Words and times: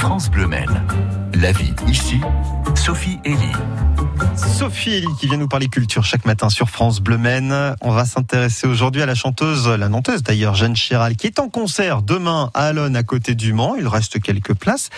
France 0.00 0.30
Bleu 0.30 0.46
Maine. 0.46 0.82
La 1.34 1.52
vie 1.52 1.74
ici, 1.86 2.18
Sophie 2.74 3.18
Elie. 3.26 3.36
Sophie 4.34 4.96
Elie 4.96 5.14
qui 5.18 5.26
vient 5.26 5.36
nous 5.36 5.46
parler 5.46 5.68
culture 5.68 6.04
chaque 6.04 6.24
matin 6.24 6.48
sur 6.48 6.70
France 6.70 7.00
Bleu 7.00 7.18
Maine. 7.18 7.74
On 7.82 7.90
va 7.90 8.06
s'intéresser 8.06 8.66
aujourd'hui 8.66 9.02
à 9.02 9.06
la 9.06 9.14
chanteuse, 9.14 9.68
la 9.68 9.90
nanteuse 9.90 10.22
d'ailleurs, 10.22 10.54
Jeanne 10.54 10.74
Chiral, 10.74 11.16
qui 11.16 11.26
est 11.26 11.38
en 11.38 11.50
concert 11.50 12.00
demain 12.00 12.50
à 12.54 12.68
Alonne 12.68 12.96
à 12.96 13.02
côté 13.02 13.34
du 13.34 13.52
Mans. 13.52 13.74
Il 13.76 13.86
reste 13.86 14.22
quelques 14.22 14.54
places. 14.54 14.88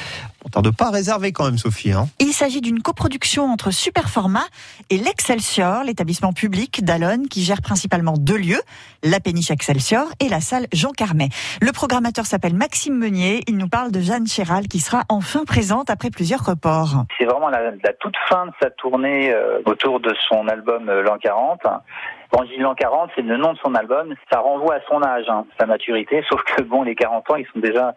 On 0.45 0.49
tarde 0.49 0.77
pas 0.77 0.87
à 0.87 0.91
réserver 0.91 1.33
quand 1.33 1.45
même, 1.45 1.59
Sophie. 1.59 1.93
Hein. 1.93 2.07
Il 2.19 2.33
s'agit 2.33 2.61
d'une 2.61 2.83
coproduction 2.83 3.45
entre 3.45 3.71
Superformat 3.71 4.45
et 4.91 4.99
l'Excelsior, 4.99 5.85
l'établissement 5.85 6.33
public 6.33 6.85
d'Alonne 6.85 7.29
qui 7.29 7.43
gère 7.43 7.63
principalement 7.63 8.15
deux 8.19 8.37
lieux, 8.37 8.61
la 9.03 9.21
péniche 9.21 9.51
Excelsior 9.51 10.07
et 10.21 10.29
la 10.29 10.41
salle 10.41 10.67
Jean 10.73 10.91
Carmet. 10.91 11.29
Le 11.61 11.73
programmateur 11.73 12.27
s'appelle 12.27 12.55
Maxime 12.55 12.99
Meunier. 12.99 13.43
Il 13.47 13.57
nous 13.57 13.69
parle 13.69 13.93
de 13.93 14.01
Jeanne 14.01 14.27
Chiral 14.27 14.69
qui 14.69 14.81
sera 14.81 15.05
enfin 15.09 15.45
présente 15.45 15.91
après 15.91 16.11
plusieurs 16.11 16.45
reports. 16.45 17.05
C'est 17.19 17.27
vraiment 17.27 17.49
la, 17.49 17.71
la, 17.71 17.93
toute 18.01 18.17
fin 18.29 18.47
de 18.47 18.53
sa 18.61 18.71
tournée 18.71 19.33
euh, 19.33 19.61
autour 19.67 20.01
de 20.01 20.15
son 20.29 20.49
album 20.49 20.89
euh, 20.89 21.03
L'an 21.03 21.19
40. 21.19 21.61
Quand 22.33 22.45
je 22.45 22.55
dis 22.55 22.61
l'an 22.61 22.75
40, 22.75 23.11
c'est 23.15 23.21
le 23.21 23.37
nom 23.37 23.53
de 23.53 23.59
son 23.59 23.75
album. 23.75 24.15
Ça 24.33 24.41
renvoie 24.41 24.77
à 24.77 24.81
son 24.89 25.03
âge, 25.03 25.27
hein, 25.29 25.45
sa 25.61 25.67
maturité. 25.67 26.25
Sauf 26.31 26.43
que 26.45 26.63
bon, 26.63 26.83
les 26.83 26.95
40 26.95 27.31
ans, 27.31 27.37
ils 27.37 27.47
sont 27.53 27.61
déjà 27.61 27.95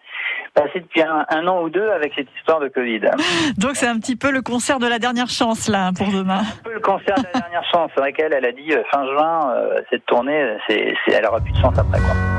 passés 0.55 0.79
depuis 0.79 1.01
un, 1.01 1.25
un 1.29 1.47
an 1.47 1.61
ou 1.61 1.69
deux 1.69 1.89
avec 1.89 2.13
cette 2.15 2.27
histoire 2.37 2.59
de 2.59 2.69
Covid. 2.69 3.01
Donc 3.57 3.75
c'est 3.75 3.87
un 3.87 3.99
petit 3.99 4.15
peu 4.15 4.31
le 4.31 4.41
concert 4.41 4.79
de 4.79 4.87
la 4.87 4.97
dernière 4.97 5.29
chance 5.29 5.67
là 5.67 5.91
pour 5.95 6.07
demain. 6.07 6.39
Un 6.39 6.63
peu 6.63 6.73
le 6.73 6.79
concert 6.79 7.15
de 7.15 7.27
la 7.33 7.41
dernière 7.41 7.65
chance. 7.71 7.91
C'est 7.93 8.01
vrai 8.01 8.13
qu'elle, 8.13 8.33
elle 8.33 8.45
a 8.45 8.51
dit 8.51 8.71
euh, 8.71 8.81
fin 8.91 9.05
juin, 9.05 9.53
euh, 9.53 9.81
cette 9.89 10.05
tournée, 10.05 10.57
c'est, 10.67 10.93
c'est, 11.05 11.15
elle 11.15 11.25
aura 11.25 11.39
plus 11.39 11.51
de 11.51 11.57
chance 11.57 11.77
après 11.77 11.99
quoi. 11.99 12.34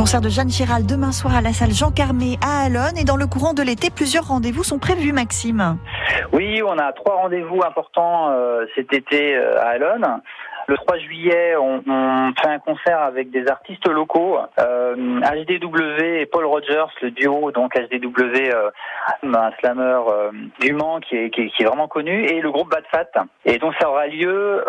Concert 0.00 0.22
de 0.22 0.30
Jeanne 0.30 0.48
Chiral 0.48 0.86
demain 0.86 1.12
soir 1.12 1.36
à 1.36 1.42
la 1.42 1.52
salle 1.52 1.72
Jean 1.72 1.90
Carmet 1.90 2.38
à 2.42 2.64
Alonne 2.64 2.96
et 2.96 3.04
dans 3.04 3.18
le 3.18 3.26
courant 3.26 3.52
de 3.52 3.62
l'été, 3.62 3.90
plusieurs 3.90 4.28
rendez-vous 4.28 4.64
sont 4.64 4.78
prévus, 4.78 5.12
Maxime. 5.12 5.76
Oui, 6.32 6.62
on 6.66 6.78
a 6.78 6.90
trois 6.94 7.16
rendez-vous 7.16 7.60
importants 7.62 8.30
euh, 8.30 8.64
cet 8.74 8.94
été 8.94 9.36
euh, 9.36 9.60
à 9.60 9.72
Alonne. 9.72 10.06
Le 10.70 10.76
3 10.76 10.98
juillet, 10.98 11.56
on, 11.56 11.82
fait 12.40 12.48
un 12.48 12.60
concert 12.60 13.00
avec 13.00 13.32
des 13.32 13.48
artistes 13.48 13.88
locaux, 13.88 14.38
euh, 14.60 14.94
HDW 15.20 16.20
et 16.20 16.26
Paul 16.26 16.44
Rogers, 16.44 16.86
le 17.02 17.10
duo, 17.10 17.50
donc 17.50 17.74
HDW, 17.74 18.54
euh, 18.54 18.70
un 19.24 19.50
slammer 19.58 19.98
euh, 20.06 20.30
du 20.60 20.72
Mans 20.72 21.00
qui 21.00 21.16
est, 21.16 21.30
qui, 21.30 21.64
vraiment 21.64 21.88
connu, 21.88 22.24
et 22.24 22.40
le 22.40 22.52
groupe 22.52 22.70
Bad 22.70 22.84
Fat. 22.88 23.10
Et 23.44 23.58
donc 23.58 23.74
ça 23.80 23.90
aura 23.90 24.06
lieu 24.06 24.64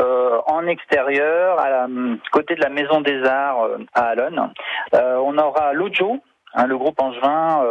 en 0.47 0.65
extérieur, 0.65 1.59
à 1.59 1.85
côté 2.31 2.55
de 2.55 2.61
la 2.61 2.69
Maison 2.69 3.01
des 3.01 3.23
Arts 3.23 3.67
à 3.93 4.05
Alonne. 4.05 4.51
on 4.93 5.37
aura 5.37 5.73
Lojo, 5.73 6.17
hein, 6.55 6.65
le 6.65 6.79
groupe 6.79 6.99
angevin. 6.99 7.63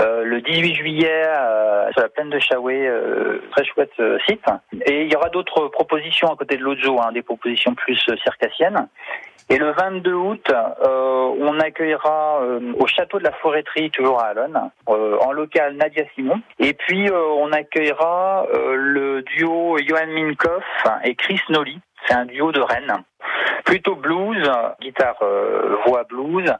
Euh, 0.00 0.24
le 0.24 0.40
18 0.40 0.74
juillet 0.74 1.24
euh, 1.26 1.90
sur 1.92 2.02
la 2.02 2.08
plaine 2.08 2.30
de 2.30 2.38
Chaoué, 2.38 2.86
euh, 2.86 3.42
très 3.50 3.64
chouette 3.64 3.92
site. 4.26 4.44
Et 4.86 5.02
il 5.02 5.12
y 5.12 5.16
aura 5.16 5.28
d'autres 5.28 5.68
propositions 5.68 6.28
à 6.28 6.36
côté 6.36 6.56
de 6.56 6.62
l'Ojo, 6.62 6.98
hein, 7.00 7.12
des 7.12 7.22
propositions 7.22 7.74
plus 7.74 7.98
circassiennes. 8.22 8.88
Et 9.50 9.58
le 9.58 9.72
22 9.72 10.12
août, 10.12 10.52
on 10.80 11.58
accueillera 11.58 12.40
au 12.78 12.86
château 12.86 13.18
de 13.18 13.24
la 13.24 13.32
Forêterie, 13.32 13.90
toujours 13.90 14.20
à 14.20 14.26
Alonne, 14.26 14.70
en 14.86 15.32
local 15.32 15.74
Nadia 15.74 16.04
Simon. 16.14 16.40
Et 16.60 16.72
puis 16.72 17.10
on 17.10 17.50
accueillera 17.50 18.46
le 18.52 19.22
duo 19.22 19.76
Johan 19.78 20.06
Minkoff 20.06 20.62
et 21.02 21.16
Chris 21.16 21.40
Nolly. 21.48 21.80
C'est 22.06 22.14
un 22.14 22.26
duo 22.26 22.52
de 22.52 22.60
Rennes 22.60 23.02
plutôt 23.64 23.94
blues, 23.94 24.50
guitare 24.80 25.16
euh, 25.22 25.76
voix 25.86 26.04
blues, 26.04 26.52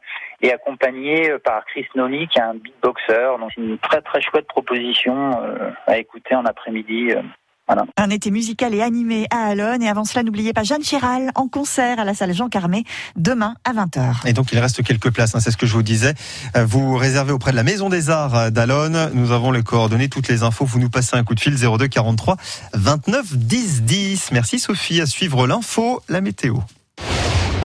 et 0.43 0.53
accompagné 0.53 1.33
par 1.45 1.65
Chris 1.67 1.87
Nolly 1.95 2.29
qui 2.29 2.39
est 2.39 2.43
un 2.43 2.55
beatboxer. 2.55 3.39
Donc 3.39 3.51
c'est 3.55 3.61
une 3.61 3.79
très 3.79 4.01
très 4.03 4.21
chouette 4.21 4.47
proposition 4.47 5.43
euh, 5.43 5.71
à 5.87 5.99
écouter 5.99 6.35
en 6.35 6.45
après-midi. 6.45 7.13
Euh, 7.13 7.23
voilà. 7.67 7.85
Un 7.97 8.11
été 8.11 8.33
musical 8.33 8.75
et 8.75 8.83
animé 8.83 9.27
à 9.31 9.47
Alonne. 9.47 9.81
Et 9.81 9.89
avant 9.89 10.05
cela, 10.05 10.25
n'oubliez 10.25 10.53
pas 10.53 10.65
Jeanne 10.65 10.83
Chiral 10.83 11.31
en 11.37 11.47
concert 11.47 12.01
à 12.01 12.05
la 12.05 12.15
salle 12.15 12.35
Jean 12.35 12.49
Carmet 12.49 12.83
demain 13.15 13.55
à 13.65 13.73
20h. 13.73 14.27
Et 14.27 14.33
donc 14.33 14.51
il 14.51 14.59
reste 14.59 14.83
quelques 14.83 15.13
places, 15.13 15.37
hein, 15.37 15.41
c'est 15.41 15.53
ce 15.53 15.57
que 15.57 15.67
je 15.67 15.75
vous 15.75 15.85
disais. 15.85 16.15
Vous 16.57 16.97
réservez 16.97 17.31
auprès 17.31 17.53
de 17.53 17.57
la 17.57 17.63
Maison 17.63 17.89
des 17.89 18.11
Arts 18.11 18.51
d'Alonne. 18.51 19.13
Nous 19.15 19.31
avons 19.31 19.53
les 19.53 19.63
coordonnées, 19.63 20.09
toutes 20.09 20.27
les 20.27 20.43
infos. 20.43 20.65
Vous 20.65 20.81
nous 20.81 20.91
passez 20.91 21.17
un 21.17 21.23
coup 21.23 21.37
de 21.37 21.41
fil 21.41 21.55
02 21.55 21.87
43 21.87 22.37
29 22.75 23.37
10 23.37 23.83
10. 23.83 24.33
Merci 24.33 24.59
Sophie. 24.59 25.01
À 25.01 25.07
suivre 25.07 25.47
l'info, 25.47 26.03
la 26.09 26.21
météo. 26.21 26.57